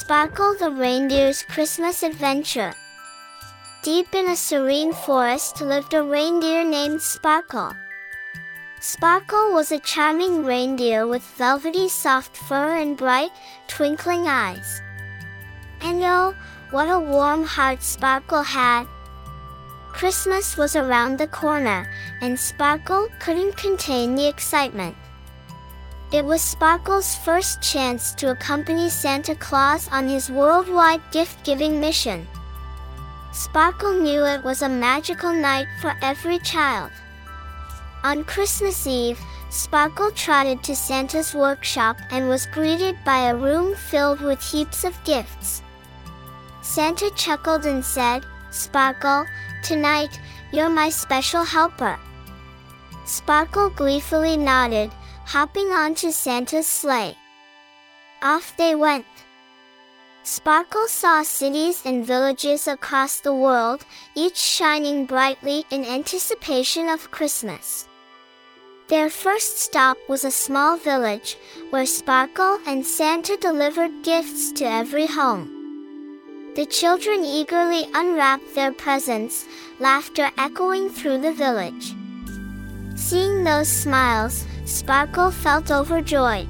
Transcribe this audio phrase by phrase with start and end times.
[0.00, 2.72] Sparkle the Reindeer's Christmas Adventure.
[3.82, 7.74] Deep in a serene forest lived a reindeer named Sparkle.
[8.80, 13.30] Sparkle was a charming reindeer with velvety soft fur and bright,
[13.68, 14.80] twinkling eyes.
[15.82, 16.34] And oh,
[16.70, 18.86] what a warm heart Sparkle had!
[19.92, 21.92] Christmas was around the corner,
[22.22, 24.96] and Sparkle couldn't contain the excitement.
[26.12, 32.26] It was Sparkle's first chance to accompany Santa Claus on his worldwide gift giving mission.
[33.32, 36.90] Sparkle knew it was a magical night for every child.
[38.02, 39.20] On Christmas Eve,
[39.50, 45.04] Sparkle trotted to Santa's workshop and was greeted by a room filled with heaps of
[45.04, 45.62] gifts.
[46.60, 49.26] Santa chuckled and said, Sparkle,
[49.62, 50.18] tonight,
[50.52, 52.00] you're my special helper.
[53.06, 54.90] Sparkle gleefully nodded,
[55.30, 57.16] hopping onto Santa's sleigh.
[58.20, 59.06] Off they went.
[60.24, 63.84] Sparkle saw cities and villages across the world,
[64.16, 67.86] each shining brightly in anticipation of Christmas.
[68.88, 71.36] Their first stop was a small village,
[71.70, 75.46] where Sparkle and Santa delivered gifts to every home.
[76.56, 79.46] The children eagerly unwrapped their presents,
[79.78, 81.94] laughter echoing through the village.
[82.96, 86.48] Seeing those smiles, Sparkle felt overjoyed.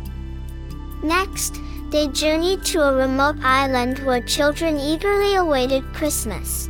[1.03, 6.69] Next, they journeyed to a remote island where children eagerly awaited Christmas.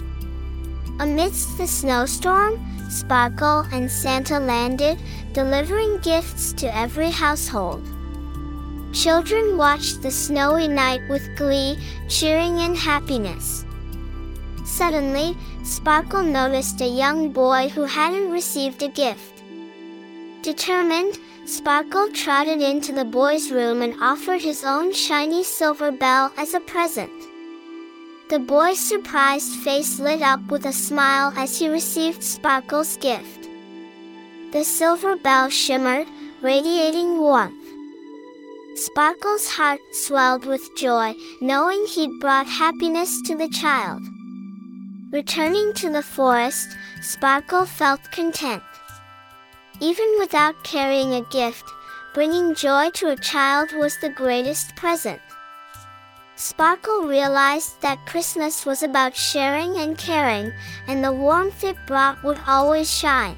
[1.00, 4.98] Amidst the snowstorm, Sparkle and Santa landed,
[5.32, 7.82] delivering gifts to every household.
[8.92, 11.76] Children watched the snowy night with glee,
[12.08, 13.64] cheering in happiness.
[14.64, 19.42] Suddenly, Sparkle noticed a young boy who hadn't received a gift.
[20.42, 26.54] Determined, Sparkle trotted into the boy's room and offered his own shiny silver bell as
[26.54, 27.10] a present.
[28.28, 33.48] The boy's surprised face lit up with a smile as he received Sparkle's gift.
[34.52, 36.06] The silver bell shimmered,
[36.40, 37.56] radiating warmth.
[38.76, 44.02] Sparkle's heart swelled with joy, knowing he'd brought happiness to the child.
[45.12, 48.62] Returning to the forest, Sparkle felt content.
[49.80, 51.64] Even without carrying a gift,
[52.12, 55.20] bringing joy to a child was the greatest present.
[56.36, 60.52] Sparkle realized that Christmas was about sharing and caring,
[60.86, 63.36] and the warmth it brought would always shine.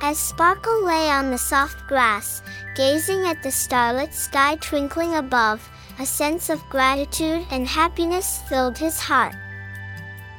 [0.00, 2.42] As Sparkle lay on the soft grass,
[2.76, 5.68] gazing at the starlit sky twinkling above,
[5.98, 9.34] a sense of gratitude and happiness filled his heart.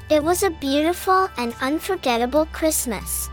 [0.10, 3.30] It was a beautiful and unforgettable Christmas.